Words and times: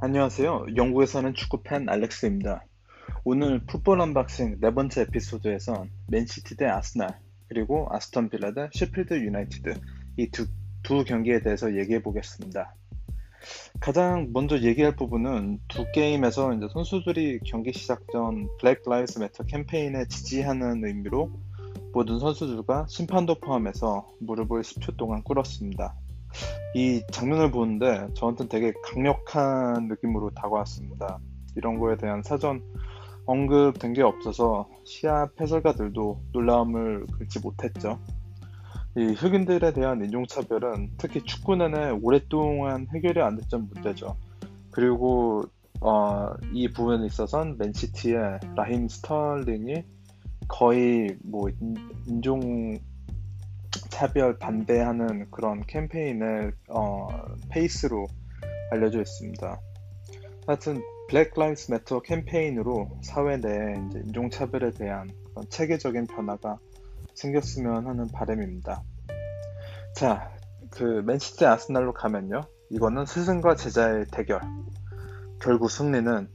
안녕하세요. 0.00 0.66
영국에 0.76 1.06
사는 1.06 1.34
축구팬 1.34 1.88
알렉스입니다. 1.88 2.64
오늘 3.24 3.66
Football 3.66 4.00
Unboxing 4.00 4.60
네 4.60 4.72
번째 4.72 5.00
에피소드에선 5.00 5.90
맨시티 6.06 6.56
대 6.56 6.66
아스날, 6.66 7.18
그리고 7.48 7.88
아스턴 7.90 8.28
빌라 8.28 8.52
대 8.52 8.68
셰필드 8.72 9.14
유나이티드 9.14 9.74
이두 10.16 10.46
두 10.84 11.02
경기에 11.02 11.40
대해서 11.40 11.76
얘기해 11.76 12.00
보겠습니다. 12.04 12.76
가장 13.80 14.30
먼저 14.32 14.60
얘기할 14.60 14.94
부분은 14.94 15.58
두 15.66 15.84
게임에서 15.90 16.54
이제 16.54 16.68
선수들이 16.72 17.40
경기 17.44 17.72
시작 17.72 18.02
전 18.12 18.48
Black 18.60 18.82
Lives 18.86 19.18
Matter 19.18 19.46
캠페인에 19.46 20.06
지지하는 20.06 20.84
의미로 20.84 21.32
모든 21.92 22.20
선수들과 22.20 22.86
심판도 22.88 23.40
포함해서 23.40 24.06
무릎을 24.20 24.62
10초 24.62 24.96
동안 24.96 25.24
꿇었습니다. 25.24 25.96
이 26.74 27.02
장면을 27.10 27.50
보는데 27.50 28.08
저한테는 28.14 28.48
되게 28.48 28.72
강력한 28.84 29.88
느낌으로 29.88 30.30
다가왔습니다. 30.30 31.18
이런 31.56 31.78
거에 31.78 31.96
대한 31.96 32.22
사전 32.22 32.62
언급된 33.26 33.92
게 33.92 34.02
없어서 34.02 34.68
시합 34.84 35.38
해설가들도 35.40 36.22
놀라움을 36.32 37.06
금치 37.18 37.40
못했죠. 37.40 37.98
이 38.96 39.12
흑인들에 39.12 39.72
대한 39.74 40.02
인종차별은 40.02 40.92
특히 40.96 41.22
축구 41.22 41.56
내내 41.56 41.90
오랫동안 42.02 42.86
해결이 42.94 43.20
안 43.20 43.36
됐던 43.36 43.68
문제죠. 43.72 44.16
그리고 44.70 45.44
어, 45.80 46.30
이 46.52 46.68
부분에 46.72 47.06
있어서는 47.06 47.58
맨시티의 47.58 48.40
라힘 48.56 48.88
스털링이 48.88 49.84
거의 50.48 51.16
뭐 51.22 51.48
인종 52.06 52.78
차별 53.98 54.38
반대하는 54.38 55.28
그런 55.32 55.66
캠페인을 55.66 56.54
어, 56.68 57.08
페이스로 57.50 58.06
알려져 58.70 59.00
있습니다. 59.00 59.60
하여튼 60.46 60.80
Black 61.08 61.32
Lives 61.36 61.72
Matter 61.72 62.02
캠페인으로 62.02 63.00
사회 63.02 63.38
내에 63.38 63.74
인종 64.04 64.30
차별에 64.30 64.70
대한 64.70 65.10
체계적인 65.50 66.06
변화가 66.06 66.58
생겼으면 67.14 67.88
하는 67.88 68.06
바람입니다. 68.06 68.84
자, 69.96 70.30
그 70.70 71.02
맨시티 71.04 71.44
아스날로 71.44 71.92
가면요. 71.92 72.42
이거는 72.70 73.04
스승과 73.04 73.56
제자의 73.56 74.06
대결. 74.12 74.40
결국 75.42 75.72
승리는 75.72 76.28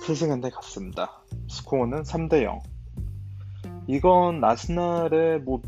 스승한테 0.00 0.48
갔습니다. 0.48 1.22
스코어는 1.50 2.00
3대 2.00 2.44
0. 2.44 2.60
이건 3.88 4.42
아스날의 4.42 5.40
뭐 5.40 5.60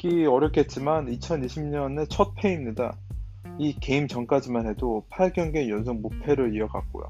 믿기 0.00 0.24
어렵겠지만 0.24 1.06
2020년의 1.06 2.06
첫 2.08 2.34
패입니다. 2.34 2.96
이 3.58 3.74
게임 3.78 4.08
전까지만 4.08 4.66
해도 4.66 5.04
8경기 5.10 5.68
연속 5.68 6.00
무패를 6.00 6.56
이어갔고요. 6.56 7.04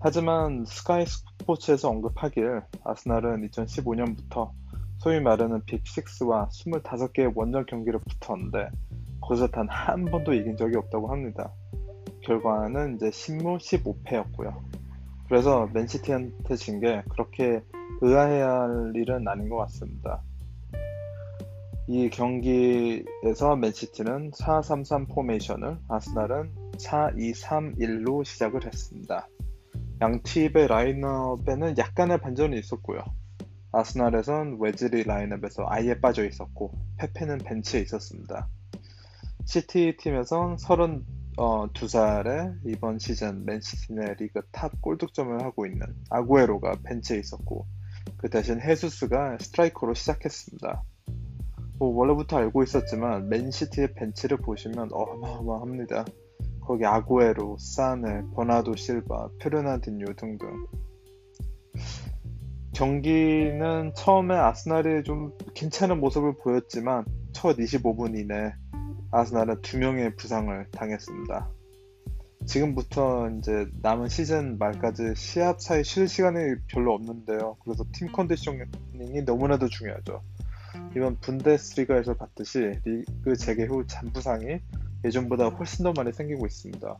하지만 0.00 0.64
스카이 0.66 1.06
스포츠에서 1.06 1.88
언급하길 1.88 2.60
아스날은 2.84 3.48
2015년부터 3.48 4.50
소위 4.98 5.20
말하는 5.20 5.62
빅6와 5.62 6.48
25개의 6.50 7.32
원정 7.34 7.64
경기를 7.64 7.98
붙었는데 8.00 8.68
거기서 9.22 9.48
단 9.48 9.66
한 9.70 10.04
번도 10.04 10.34
이긴 10.34 10.56
적이 10.58 10.76
없다고 10.76 11.10
합니다. 11.10 11.50
결과는 12.24 12.96
이제 12.96 13.08
10무 13.08 13.58
15패였고요. 13.58 14.54
그래서 15.28 15.68
맨시티한테 15.72 16.56
진 16.56 16.78
게 16.80 17.02
그렇게 17.08 17.62
의아해야 18.02 18.50
할 18.50 18.92
일은 18.94 19.26
아닌 19.26 19.48
것 19.48 19.56
같습니다. 19.56 20.20
이 21.88 22.10
경기에서 22.10 23.54
맨시티는 23.54 24.32
4-3-3 24.32 25.08
포메이션을 25.08 25.78
아스날은 25.88 26.52
4-2-3-1로 26.78 28.24
시작을 28.24 28.66
했습니다. 28.66 29.28
양 30.00 30.20
팀의 30.24 30.66
라인업에는 30.66 31.78
약간의 31.78 32.20
반전이 32.20 32.58
있었고요. 32.58 32.98
아스날에선 33.70 34.58
외질이 34.60 35.04
라인업에서 35.04 35.64
아예 35.68 36.00
빠져 36.00 36.26
있었고 36.26 36.72
페페는 36.98 37.38
벤치에 37.38 37.82
있었습니다. 37.82 38.48
시티 39.44 39.96
팀에선 39.98 40.56
32살에 40.56 42.58
이번 42.66 42.98
시즌 42.98 43.44
맨시티 43.44 43.94
내 43.94 44.14
리그 44.14 44.42
top 44.50 44.72
골득점을 44.80 45.40
하고 45.44 45.66
있는 45.66 45.86
아구에로가 46.10 46.78
벤치에 46.82 47.18
있었고 47.18 47.64
그 48.16 48.28
대신 48.28 48.60
헤수스가 48.60 49.38
스트라이커로 49.40 49.94
시작했습니다. 49.94 50.82
뭐 51.78 51.94
원래부터 51.94 52.38
알고 52.38 52.62
있었지만 52.62 53.28
맨시티의 53.28 53.94
벤치를 53.94 54.38
보시면 54.38 54.88
어마어마합니다. 54.92 56.04
거기 56.60 56.84
아구에로, 56.84 57.56
사네, 57.58 58.22
버나도 58.34 58.76
실바, 58.76 59.28
페르나딘요 59.38 60.06
등등 60.16 60.66
경기는 62.74 63.92
처음에 63.94 64.34
아스날이 64.34 65.02
좀 65.04 65.32
괜찮은 65.54 66.00
모습을 66.00 66.34
보였지만 66.38 67.04
첫 67.32 67.56
25분 67.56 68.18
이내 68.18 68.52
아스날은 69.12 69.62
두 69.62 69.78
명의 69.78 70.14
부상을 70.16 70.66
당했습니다. 70.72 71.48
지금부터 72.44 73.30
이제 73.30 73.66
남은 73.82 74.08
시즌 74.08 74.58
말까지 74.58 75.14
시합 75.16 75.60
사이 75.60 75.82
쉴 75.84 76.06
시간이 76.06 76.56
별로 76.68 76.94
없는데요. 76.94 77.56
그래서 77.64 77.84
팀 77.92 78.12
컨디셔닝이 78.12 79.22
너무나도 79.24 79.68
중요하죠. 79.68 80.22
이번 80.96 81.20
분데스리가에서 81.20 82.14
봤듯이 82.14 82.72
리그 82.86 83.36
재개 83.36 83.64
후 83.64 83.86
잔부상이 83.86 84.60
예전보다 85.04 85.48
훨씬 85.50 85.84
더 85.84 85.92
많이 85.94 86.10
생기고 86.10 86.46
있습니다. 86.46 86.96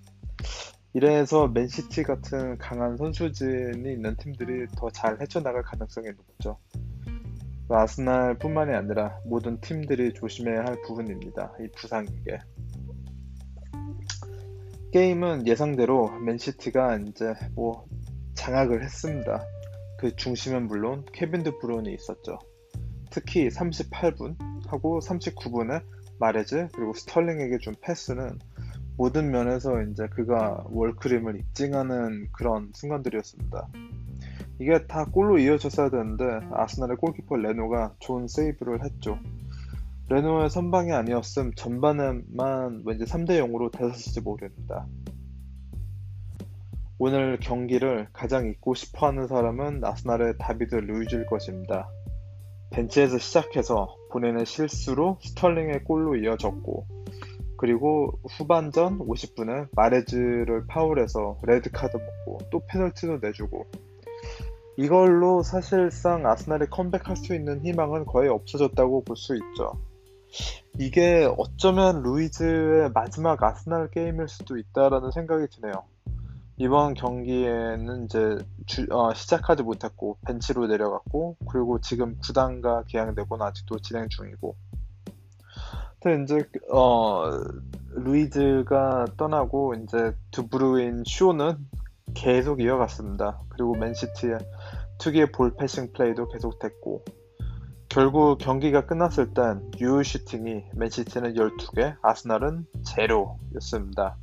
이래서 0.92 1.48
맨시티 1.48 2.02
같은 2.02 2.58
강한 2.58 2.98
선수진이 2.98 3.90
있는 3.90 4.14
팀들이 4.16 4.66
더 4.76 4.90
잘 4.90 5.18
헤쳐나갈 5.18 5.62
가능성이 5.62 6.08
높죠. 6.08 6.58
아스날뿐만이 7.70 8.74
아니라 8.74 9.18
모든 9.24 9.58
팀들이 9.62 10.12
조심해야 10.12 10.66
할 10.66 10.76
부분입니다. 10.82 11.54
이 11.62 11.68
부상인 11.74 12.22
게. 12.22 12.38
게임은 14.92 15.46
예상대로 15.46 16.10
맨시티가 16.20 16.98
이제 16.98 17.32
뭐 17.54 17.86
장악을 18.34 18.84
했습니다. 18.84 19.42
그 19.98 20.14
중심은 20.14 20.66
물론 20.66 21.06
케빈 21.14 21.42
드 21.42 21.58
브루인이 21.58 21.94
있었죠. 21.94 22.38
특히 23.16 23.49
38분 23.49 24.37
하고 24.66 25.00
39분에 25.00 25.82
마레즈 26.19 26.69
그리고 26.75 26.93
스털링에게 26.93 27.56
준 27.59 27.75
패스는 27.81 28.38
모든 28.99 29.31
면에서 29.31 29.81
이제 29.84 30.06
그가 30.09 30.65
월클임을 30.69 31.38
입증하는 31.38 32.28
그런 32.32 32.71
순간들이었습니다. 32.75 33.69
이게 34.60 34.87
다 34.87 35.06
골로 35.06 35.38
이어졌어야 35.38 35.88
되는데 35.88 36.25
아스날의 36.53 36.99
골키퍼 36.99 37.37
레노가 37.37 37.94
좋은 38.00 38.28
세이브를 38.28 38.84
했죠. 38.84 39.19
레노의 40.10 40.50
선방이 40.50 40.93
아니었음 40.93 41.54
전반에만 41.54 42.83
왠지 42.84 43.04
3대 43.04 43.41
0으로 43.41 43.72
됐었을지 43.72 44.20
모릅니다. 44.21 44.87
오늘 46.98 47.38
경기를 47.41 48.09
가장 48.12 48.47
잊고 48.47 48.75
싶어하는 48.75 49.27
사람은 49.27 49.83
아스날의 49.84 50.34
다비드 50.38 50.75
루이즈일 50.75 51.25
것입니다. 51.25 51.88
벤치에서 52.76 53.16
시작해서 53.19 53.97
본인의 54.10 54.44
실수로 54.44 55.16
스털링의 55.22 55.84
골로 55.84 56.16
이어졌고 56.16 56.87
그리고 57.56 58.19
후반전 58.28 58.98
50분에 58.98 59.69
마레즈를 59.72 60.66
파울해서 60.66 61.38
레드카드 61.42 61.97
먹고 61.97 62.38
또 62.50 62.60
페널티도 62.69 63.20
내주고 63.22 63.66
이걸로 64.76 65.42
사실상 65.42 66.26
아스날이 66.26 66.66
컴백할 66.66 67.16
수 67.16 67.34
있는 67.34 67.65
희망은 67.65 68.04
거의 68.04 68.28
없어졌다고 68.28 69.04
볼 69.04 69.16
수 69.16 69.34
있죠. 69.34 69.72
이게 70.78 71.26
어쩌면 71.38 72.03
루이즈의 72.03 72.91
마지막 72.92 73.42
아스날 73.42 73.89
게임일 73.91 74.28
수도 74.28 74.59
있다라는 74.59 75.12
생각이 75.12 75.47
드네요. 75.50 75.84
이번 76.58 76.94
경기에는 76.94 78.06
이제 78.06 78.38
주, 78.64 78.86
어, 78.91 79.12
시작하지 79.12 79.62
못했고 79.62 80.18
벤치로 80.26 80.66
내려갔고 80.66 81.36
그리고 81.50 81.80
지금 81.80 82.16
구단과 82.18 82.84
계약되고는 82.88 83.44
아직도 83.44 83.80
진행 83.80 84.08
중이고 84.08 84.56
근데 86.00 86.22
이제 86.22 86.48
어 86.70 87.30
루이즈가 87.91 89.06
떠나고 89.16 89.74
이제 89.74 90.14
두브루인 90.30 91.03
쇼는 91.06 91.56
계속 92.14 92.60
이어갔습니다. 92.60 93.41
그리고 93.48 93.74
맨시티의 93.74 94.38
특유의 94.98 95.32
볼 95.32 95.54
패싱 95.56 95.92
플레이도 95.92 96.28
계속됐고 96.28 97.04
결국 97.88 98.38
경기가 98.38 98.86
끝났을 98.86 99.32
땐 99.34 99.70
유효 99.80 100.02
슈팅이 100.02 100.64
맨시티는 100.74 101.34
12개, 101.34 101.97
아스날은 102.02 102.66
제로였습니다. 102.84 104.16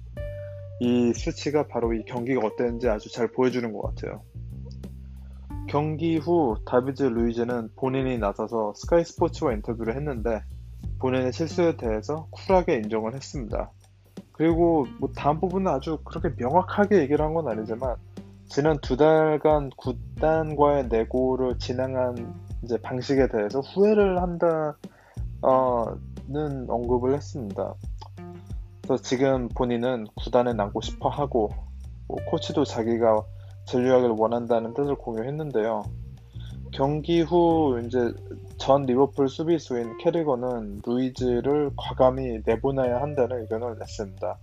이 0.80 1.14
수치가 1.14 1.68
바로 1.68 1.94
이 1.94 2.04
경기가 2.06 2.46
어땠는지 2.46 2.90
아주 2.90 3.12
잘 3.12 3.28
보여주는 3.32 3.72
것 3.72 3.82
같아요. 3.82 4.22
경기 5.70 6.18
후 6.18 6.56
다비드 6.66 7.04
루이즈는 7.04 7.70
본인이 7.76 8.18
나서서 8.18 8.74
스카이 8.76 9.04
스포츠와 9.06 9.54
인터뷰를 9.54 9.96
했는데 9.96 10.42
본인의 11.00 11.34
실수에 11.34 11.78
대해서 11.78 12.28
쿨하게 12.32 12.76
인정을 12.78 13.14
했습니다. 13.16 13.72
그리고 14.34 14.86
뭐 15.00 15.10
다음 15.16 15.40
부분은 15.40 15.72
아주 15.72 16.00
그렇게 16.04 16.30
명확하게 16.38 17.00
얘기를 17.00 17.24
한 17.24 17.34
건 17.34 17.48
아니지만 17.48 17.96
지난 18.48 18.78
두 18.82 18.98
달간 18.98 19.70
구단과의 19.78 20.88
내고를 20.90 21.58
진행한 21.60 22.34
이제 22.64 22.78
방식에 22.82 23.28
대해서 23.28 23.62
후회를 23.62 24.22
한다는 24.22 24.74
언급을 26.70 27.16
했습니다. 27.16 27.74
그래서 28.84 29.02
지금 29.02 29.48
본인은 29.50 30.08
구단에 30.16 30.54
남고 30.54 30.82
싶어 30.82 31.10
하고 31.10 31.50
뭐 32.08 32.18
코치도 32.30 32.66
자기가 32.66 33.24
전류하기를 33.66 34.16
원한다는 34.18 34.74
뜻을 34.74 34.96
공유했는데요. 34.96 35.84
경기 36.74 37.22
후 37.22 37.82
이제 37.86 38.14
전 38.58 38.84
리버풀 38.84 39.30
수비수인 39.30 39.98
캐리건은 40.00 40.82
루이즈를 40.86 41.72
과감히 41.78 42.40
내보내야 42.46 43.02
한다는 43.02 43.42
의견을 43.42 43.78
냈습니다. 43.80 44.38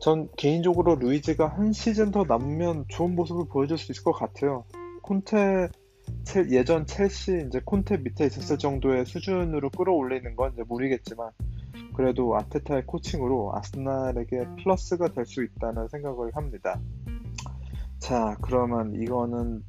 전 0.00 0.28
개인적으로 0.36 0.96
루이즈가 0.96 1.48
한 1.48 1.72
시즌 1.72 2.10
더 2.10 2.24
남으면 2.24 2.86
좋은 2.88 3.14
모습을 3.14 3.44
보여줄 3.48 3.78
수 3.78 3.92
있을 3.92 4.02
것 4.02 4.12
같아요. 4.12 4.64
콘테 5.02 5.68
예전 6.50 6.86
첼시 6.86 7.44
이제 7.46 7.60
콘테 7.64 7.98
밑에 7.98 8.26
있었을 8.26 8.58
정도의 8.58 9.06
수준으로 9.06 9.70
끌어올리는 9.70 10.34
건 10.34 10.52
이제 10.54 10.62
무리겠지만 10.66 11.30
그래도 11.94 12.36
아테타의 12.36 12.86
코칭으로 12.86 13.52
아스날에게 13.56 14.46
플러스가 14.62 15.08
될 15.08 15.24
수 15.26 15.42
있다는 15.44 15.88
생각을 15.88 16.34
합니다. 16.34 16.80
자, 17.98 18.36
그러면 18.42 18.94
이거는 18.94 19.62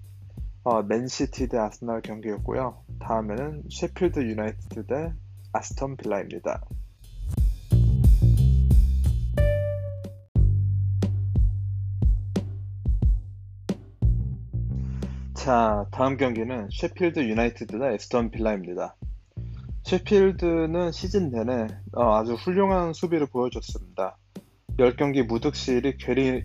어, 0.64 0.84
맨시티 0.84 1.48
대 1.48 1.58
아스날 1.58 2.02
경기였고요. 2.02 2.84
다음에는 3.00 3.64
셰필드 3.72 4.20
유나이티드 4.20 4.86
대 4.86 5.14
아스턴 5.54 5.96
빌라입니다. 5.96 6.62
자, 15.34 15.86
다음 15.92 16.18
경기는 16.18 16.68
셰필드 16.70 17.20
유나이티드 17.20 17.80
대 17.80 17.94
에스턴 17.94 18.32
빌라입니다. 18.32 18.96
셰필드는 19.88 20.92
시즌 20.92 21.32
내내 21.32 21.68
어, 21.94 22.16
아주 22.16 22.34
훌륭한 22.34 22.92
수비를 22.92 23.28
보여줬습니다. 23.28 24.18
10경기 24.78 25.26
무득실이 25.26 25.96
괜히 25.98 26.44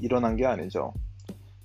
일어난 0.00 0.34
게 0.36 0.46
아니죠. 0.46 0.94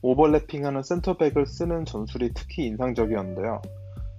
오버래핑하는 0.02 0.84
센터백을 0.84 1.48
쓰는 1.48 1.86
전술이 1.86 2.32
특히 2.34 2.66
인상적이었는데요. 2.66 3.62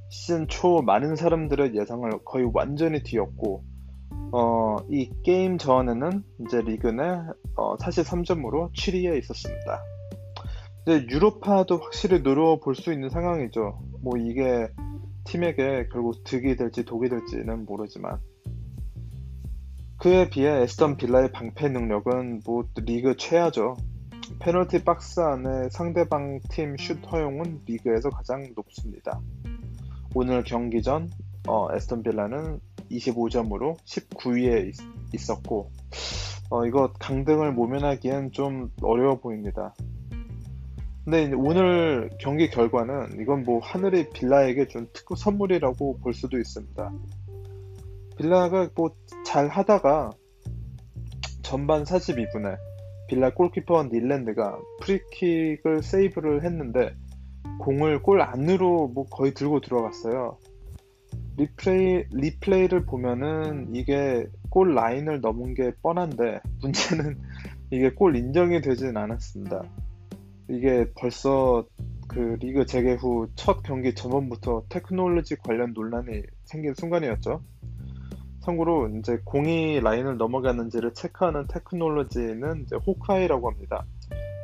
시즌 0.08 0.48
초 0.48 0.81
많은 0.81 1.16
사람들의 1.16 1.76
예상을 1.76 2.10
거의 2.25 2.50
완전히 2.54 3.02
뒤엎고 3.02 3.62
어, 4.32 4.76
이 4.88 5.10
게임 5.22 5.58
전에는 5.58 6.25
이제 6.46 6.62
리그 6.62 6.87
내 6.87 7.02
어, 7.56 7.76
43점으로 7.76 8.72
7위에 8.72 9.19
있었습니다. 9.19 9.82
이제 10.87 11.06
유로파도 11.10 11.76
확실히 11.76 12.22
누려 12.22 12.58
볼 12.58 12.75
수 12.75 12.90
있는 12.90 13.10
상황이죠. 13.10 13.82
뭐 14.02 14.16
이게 14.16 14.69
팀에게 15.26 15.88
결국 15.93 16.25
득이 16.25 16.56
될지 16.56 16.84
독이 16.84 17.08
될지는 17.08 17.67
모르지만 17.67 18.19
그에 19.99 20.28
비해 20.28 20.62
애스턴 20.62 20.96
빌라의 20.96 21.32
방패 21.32 21.69
능력은 21.69 22.43
뭐 22.44 22.64
리그 22.76 23.17
최하죠. 23.17 23.76
페널티 24.40 24.84
박스 24.84 25.20
안에 25.20 25.69
상대방 25.70 26.40
팀 26.50 26.76
슛 26.76 26.99
허용은 27.11 27.62
리그에서 27.67 28.11
가장 28.11 28.46
높습니다. 28.55 29.20
오늘 30.14 30.44
경기 30.44 30.82
전 30.82 31.08
어, 31.49 31.69
애스턴 31.75 32.02
빌라는 32.02 32.61
25점으로 32.90 33.76
19위에 33.84 34.73
있, 35.14 35.31
었고 35.31 35.70
어, 36.50 36.67
이거 36.67 36.93
강등을 36.99 37.52
모면하기엔 37.52 38.32
좀 38.32 38.70
어려워 38.82 39.19
보입니다. 39.19 39.75
근데 41.06 41.32
오늘 41.37 42.11
경기 42.19 42.50
결과는 42.50 43.20
이건 43.23 43.44
뭐 43.44 43.61
하늘이 43.61 44.11
빌라에게 44.11 44.67
준 44.67 44.88
특급 44.93 45.17
선물이라고 45.17 46.00
볼 46.00 46.12
수도 46.12 46.37
있습니다. 46.37 46.93
빌라가 48.19 48.69
뭐 48.75 48.91
잘 49.26 49.49
하다가 49.49 50.12
전반 51.43 51.82
42분에 51.85 52.56
빌라 53.08 53.35
골키퍼 53.35 53.88
닐랜드가 53.93 54.58
프리킥을 54.81 55.82
세이브를 55.82 56.44
했는데 56.44 56.94
공을 57.61 58.02
골 58.02 58.23
안으로 58.23 58.88
뭐 58.88 59.05
거의 59.06 59.35
들고 59.35 59.61
들어갔어요. 59.61 60.38
리플레이, 61.37 62.05
리플레이를 62.12 62.87
보면은 62.87 63.75
이게 63.75 64.26
골 64.49 64.75
라인을 64.75 65.20
넘은 65.20 65.55
게 65.55 65.73
뻔한데 65.82 66.41
문제는 66.62 67.19
이게 67.70 67.91
골 67.91 68.17
인정이 68.17 68.61
되진 68.61 68.97
않았습니다. 68.97 69.62
이게 70.48 70.87
벌써 70.96 71.64
그 72.08 72.37
리그 72.40 72.66
재개 72.66 72.94
후 72.94 73.28
첫 73.34 73.62
경기 73.62 73.94
전반부터 73.94 74.64
테크놀로지 74.69 75.37
관련 75.37 75.72
논란이 75.72 76.22
생긴 76.44 76.75
순간이었죠. 76.75 77.43
참고로 78.40 78.88
이제 78.98 79.19
공이 79.25 79.81
라인을 79.81 80.19
넘어가는지를 80.19 80.94
체크하는 80.94 81.48
테크놀로지는 81.48 82.62
이제 82.62 82.76
Hawk-Eye라고 82.76 83.50
합니다. 83.50 83.84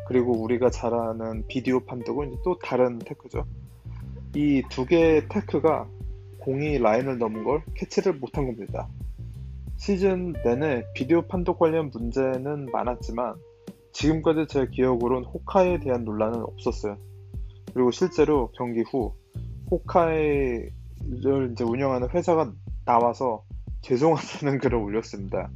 그리고 0.08 0.32
우리가 0.42 0.70
잘 0.70 0.92
아는 0.92 1.46
비디오 1.46 1.80
판독은 1.80 2.38
또 2.44 2.58
다른 2.58 2.98
tech죠. 2.98 3.44
이 4.34 4.62
두 4.70 4.86
개의 4.86 5.28
테크가 5.28 5.86
공이 6.38 6.78
라인을 6.78 7.18
넘은 7.18 7.44
걸 7.44 7.62
캐치를 7.74 8.14
못한 8.14 8.46
겁니다. 8.46 8.88
시즌 9.76 10.32
내내 10.44 10.84
비디오 10.94 11.22
판독 11.22 11.58
관련 11.58 11.90
문제는 11.90 12.66
많았지만 12.72 13.34
지금까지 13.92 14.46
제 14.48 14.66
기억으로는 14.66 15.24
호카이에 15.28 15.80
대한 15.80 16.04
논란은 16.04 16.42
없었어요. 16.42 16.96
그리고 17.72 17.90
실제로 17.90 18.50
경기 18.52 18.80
후 18.82 19.14
호카이를 19.70 20.72
이제 21.52 21.64
운영하는 21.64 22.08
회사가 22.10 22.52
나와서 22.84 23.44
죄송하다는 23.82 24.58
글을 24.60 24.78
올렸습니다. 24.78 25.50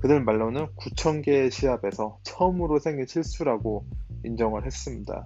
그들 0.00 0.22
말로는 0.24 0.66
9,000개의 0.76 1.50
시합에서 1.50 2.18
처음으로 2.22 2.78
생긴 2.78 3.06
실수라고 3.06 3.84
인정을 4.24 4.64
했습니다. 4.64 5.24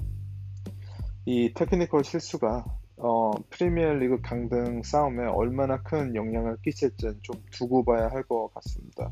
이 1.27 1.53
technical 1.55 2.05
실수가 2.05 2.65
어, 2.97 3.31
프리미어리그 3.51 4.21
강등 4.21 4.83
싸움에 4.83 5.25
얼마나 5.27 5.81
큰 5.83 6.15
영향을 6.15 6.57
끼칠지는 6.63 7.21
좀 7.23 7.37
두고 7.51 7.85
봐야 7.85 8.09
할 8.09 8.25
것 8.25 8.53
같습니다. 8.55 9.11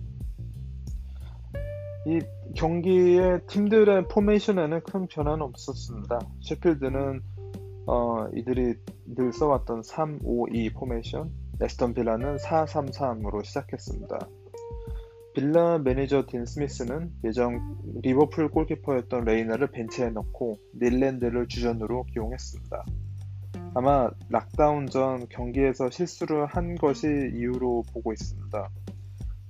이 2.07 2.21
경기의 2.57 3.41
팀들의 3.47 4.09
포메이션에는 4.09 4.81
큰 4.81 5.07
변화는 5.07 5.43
없었습니다. 5.43 6.19
셰필드는 6.43 7.23
어, 7.87 8.29
이들이 8.35 8.75
늘 9.07 9.33
써왔던 9.33 9.83
3-5-2 9.83 10.75
포메이션, 10.75 11.31
애스턴 11.61 11.95
빌라는 11.95 12.37
4-3-3으로 12.37 13.45
시작했습니다. 13.45 14.19
빌라 15.35 15.79
매니저 15.79 16.27
딘 16.29 16.45
스미스는 16.45 17.11
예전 17.25 17.59
리버풀 18.03 18.51
골키퍼였던 18.51 19.25
레이나를 19.25 19.69
벤치에 19.69 20.11
넣고 20.11 20.59
닐랜드를 20.81 21.49
주전으로 21.49 22.05
기용했습니다. 22.05 22.85
아마 23.75 24.11
lockdown 24.29 24.87
전 24.87 25.27
경기에서 25.29 25.89
실수를 25.89 26.45
한 26.47 26.75
것이 26.75 27.07
이유로 27.07 27.85
보고 27.95 28.13
있습니다. 28.13 28.69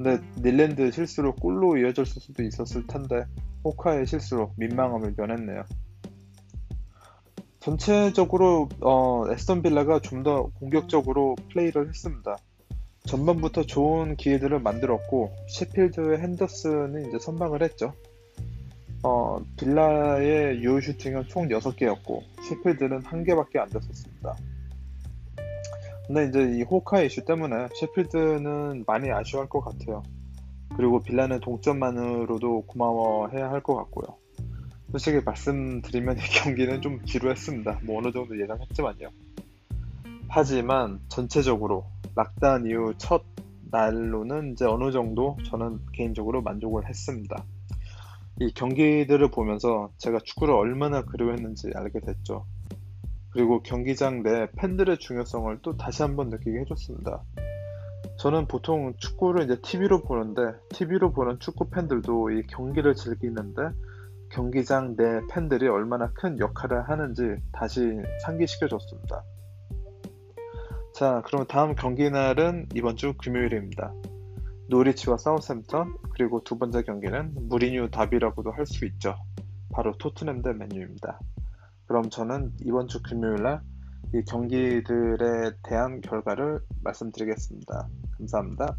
근데 0.03 0.21
닐랜드 0.37 0.91
실수로 0.91 1.37
골로 1.37 1.77
이어졌을 1.77 2.21
수도 2.21 2.43
있었을 2.43 2.89
텐데 2.89 3.25
Hawk-Eye의 3.65 4.07
실수로 4.07 4.53
민망함을 4.57 5.15
면했네요. 5.17 5.63
전체적으로 7.61 8.69
어, 8.81 9.25
애스턴 9.31 9.63
빌라가 9.63 10.01
좀 10.01 10.25
더 10.25 10.51
공격적으로 10.59 11.37
플레이를 11.53 11.89
했습니다. 11.89 12.37
전반부터 13.07 13.63
좋은 13.65 14.17
기회들을 14.17 14.59
만들었고 14.59 15.33
셰필드의 15.49 16.19
핸더슨이 16.19 17.09
이제 17.09 17.19
선방을 17.21 17.63
했죠. 17.63 17.93
어, 19.05 19.41
빌라의 19.57 20.63
유효 20.63 20.81
슈팅은 20.81 21.29
총 21.29 21.49
6개였고 21.49 22.23
셰필드는 22.49 23.03
1개밖에 23.03 23.59
안 23.59 23.69
됐었습니다. 23.69 24.37
근데 26.07 26.27
이제 26.27 26.59
이 26.59 26.63
호카 26.63 27.03
이슈 27.03 27.25
때문에 27.25 27.69
셰필드는 27.75 28.85
많이 28.87 29.11
아쉬워할 29.11 29.49
것 29.49 29.61
같아요. 29.61 30.03
그리고 30.77 31.01
빌라는 31.03 31.41
동점만으로도 31.41 32.63
고마워해야 32.67 33.51
할 33.51 33.63
것 33.63 33.77
같고요. 33.77 34.17
솔직히 34.91 35.21
말씀드리면 35.25 36.19
이 36.19 36.21
경기는 36.21 36.83
좀 36.83 37.05
지루했습니다. 37.05 37.81
뭐 37.85 37.99
어느 37.99 38.13
정도 38.13 38.39
예상했지만요. 38.41 39.09
하지만 40.29 41.01
전체적으로 41.09 41.87
락다운 42.15 42.67
이후 42.67 42.95
첫 42.99 43.23
날로는 43.71 44.53
이제 44.53 44.67
어느 44.67 44.91
정도 44.93 45.37
저는 45.45 45.79
개인적으로 45.93 46.43
만족을 46.43 46.87
했습니다. 46.89 47.43
이 48.41 48.53
경기들을 48.53 49.31
보면서 49.31 49.91
제가 49.99 50.19
축구를 50.25 50.55
얼마나 50.55 51.03
그리워했는지 51.03 51.71
알게 51.75 52.01
됐죠. 52.01 52.47
그리고 53.33 53.63
경기장 53.63 54.23
내 54.23 54.51
팬들의 54.57 54.99
중요성을 54.99 55.59
또 55.63 55.77
다시 55.77 56.03
한번 56.03 56.29
느끼게 56.29 56.61
해줬습니다. 56.61 57.23
저는 58.19 58.47
보통 58.47 58.95
축구를 58.99 59.45
이제 59.45 59.59
TV로 59.63 60.03
보는데 60.03 60.59
TV로 60.71 61.13
보는 61.13 61.39
축구 61.41 61.71
팬들도 61.71 62.31
이 62.31 62.47
경기를 62.47 62.95
즐기는데 62.95 63.63
경기장 64.31 64.97
내 64.97 65.21
팬들이 65.31 65.67
얼마나 65.69 66.11
큰 66.13 66.39
역할을 66.39 66.89
하는지 66.89 67.23
다시 67.53 67.81
상기시켜줬습니다. 68.25 69.25
자, 70.95 71.23
그럼 71.27 71.47
다음 71.47 71.75
경기 71.75 72.11
날은 72.11 72.69
이번 72.75 72.97
주 72.97 73.15
금요일입니다. 73.15 73.93
노리치와 74.69 75.17
사우샘턴 75.17 75.97
그리고 76.13 76.43
두 76.45 76.59
번째 76.59 76.83
경기는 76.83 77.35
무리뉴 77.49 77.91
다비라고도 77.91 78.53
할 78.53 78.67
수 78.67 78.85
있죠. 78.87 79.17
바로 79.73 79.93
토트넘 79.99 80.43
대 80.43 80.53
맨유입니다. 80.53 81.19
그럼 81.93 82.09
저는 82.09 82.53
이번 82.65 82.89
주 82.89 83.03
금요일 83.03 83.43
날 83.43 83.61
이 84.15 84.23
경기들에 84.25 85.53
대한 85.63 86.03
결과를 86.03 86.61
말씀드리겠습니다. 86.83 87.89
감사합니다. 88.19 88.77